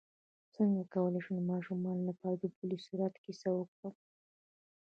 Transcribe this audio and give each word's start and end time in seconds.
څنګه 0.55 0.81
کولی 0.93 1.19
شم 1.25 1.33
د 1.37 1.41
ماشومانو 1.51 2.01
لپاره 2.09 2.35
د 2.39 2.45
پل 2.57 2.69
صراط 2.87 3.15
کیسه 3.23 3.49
وکړم 3.53 3.93